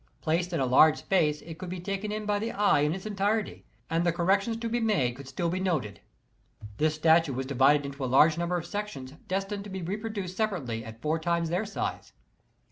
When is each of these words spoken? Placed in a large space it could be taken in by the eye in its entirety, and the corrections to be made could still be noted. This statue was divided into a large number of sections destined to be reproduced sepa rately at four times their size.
Placed 0.19 0.51
in 0.51 0.59
a 0.59 0.65
large 0.65 0.97
space 0.97 1.41
it 1.43 1.59
could 1.59 1.69
be 1.69 1.79
taken 1.79 2.11
in 2.11 2.25
by 2.25 2.39
the 2.39 2.51
eye 2.51 2.79
in 2.79 2.95
its 2.95 3.05
entirety, 3.05 3.65
and 3.87 4.03
the 4.03 4.11
corrections 4.11 4.57
to 4.57 4.67
be 4.67 4.79
made 4.79 5.15
could 5.15 5.27
still 5.27 5.47
be 5.47 5.59
noted. 5.59 6.01
This 6.77 6.95
statue 6.95 7.33
was 7.33 7.45
divided 7.45 7.85
into 7.85 8.03
a 8.03 8.07
large 8.07 8.35
number 8.35 8.57
of 8.57 8.65
sections 8.65 9.11
destined 9.27 9.63
to 9.65 9.69
be 9.69 9.83
reproduced 9.83 10.35
sepa 10.35 10.53
rately 10.59 10.83
at 10.83 11.03
four 11.03 11.19
times 11.19 11.49
their 11.51 11.67
size. 11.67 12.13